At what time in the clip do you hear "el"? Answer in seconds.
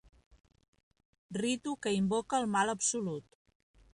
2.45-2.49